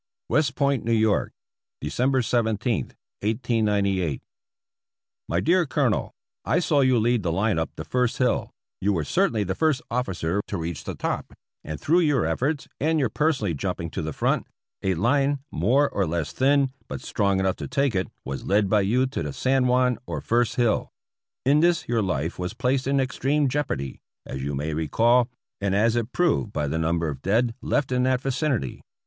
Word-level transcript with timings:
West 0.29 0.55
Point, 0.55 0.89
N. 0.89 0.99
Y., 1.07 1.23
December 1.79 2.23
17, 2.23 2.85
1898. 3.21 4.23
My 5.29 5.39
dear 5.39 5.67
Colonel: 5.67 6.15
I 6.43 6.57
saw 6.57 6.79
you 6.81 6.97
lead 6.97 7.21
the 7.21 7.31
line 7.31 7.59
up 7.59 7.69
the 7.75 7.85
first 7.85 8.17
hill— 8.17 8.49
you 8.81 8.93
were 8.93 9.03
certainly 9.03 9.43
the 9.43 9.53
first 9.53 9.79
officer 9.91 10.41
to 10.47 10.57
reach 10.57 10.85
the 10.85 10.95
top— 10.95 11.31
and 11.63 11.79
through 11.79 11.99
your 11.99 12.25
efforts, 12.25 12.67
and 12.79 12.97
your 12.99 13.09
personally 13.11 13.53
jumping 13.53 13.91
301 13.91 13.91
APPENDIX 13.91 13.93
E 13.93 14.01
to 14.01 14.89
the 14.89 14.91
front, 14.91 14.97
a 14.97 14.99
line, 14.99 15.39
more 15.51 15.87
or 15.87 16.07
less 16.07 16.31
thin, 16.31 16.71
but 16.87 17.01
strong 17.01 17.39
enough 17.39 17.57
to 17.57 17.67
take 17.67 17.93
it, 17.93 18.07
was 18.25 18.43
led 18.43 18.67
by 18.67 18.81
you 18.81 19.05
to 19.05 19.21
the 19.21 19.31
San 19.33 19.67
Juan 19.67 19.99
or 20.07 20.19
first 20.19 20.55
hill. 20.55 20.89
In 21.45 21.59
this 21.59 21.87
your 21.87 22.01
life 22.01 22.39
was 22.39 22.55
placed 22.55 22.87
in 22.87 22.99
extreme 22.99 23.47
jeopardy, 23.47 23.99
as 24.25 24.41
you 24.41 24.55
may 24.55 24.73
recall, 24.73 25.29
and 25.61 25.75
as 25.75 25.95
it 25.95 26.11
proved 26.11 26.51
by 26.51 26.67
the 26.67 26.79
number 26.79 27.07
of 27.07 27.21
dead 27.21 27.53
left 27.61 27.91
in 27.91 28.01
that 28.01 28.21
vicinity. 28.21 28.81